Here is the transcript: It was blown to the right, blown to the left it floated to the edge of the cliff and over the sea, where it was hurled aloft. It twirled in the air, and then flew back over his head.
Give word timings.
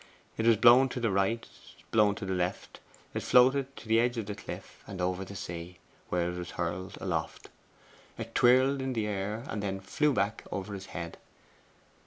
It 0.35 0.47
was 0.47 0.57
blown 0.57 0.89
to 0.89 0.99
the 0.99 1.11
right, 1.11 1.47
blown 1.91 2.15
to 2.15 2.25
the 2.25 2.33
left 2.33 2.79
it 3.13 3.21
floated 3.21 3.75
to 3.75 3.87
the 3.87 3.99
edge 3.99 4.17
of 4.17 4.25
the 4.25 4.33
cliff 4.33 4.81
and 4.87 4.99
over 4.99 5.23
the 5.23 5.35
sea, 5.35 5.77
where 6.09 6.31
it 6.31 6.37
was 6.39 6.49
hurled 6.57 6.97
aloft. 6.99 7.49
It 8.17 8.33
twirled 8.33 8.81
in 8.81 8.93
the 8.93 9.05
air, 9.05 9.43
and 9.47 9.61
then 9.61 9.79
flew 9.79 10.11
back 10.11 10.43
over 10.51 10.73
his 10.73 10.87
head. 10.97 11.19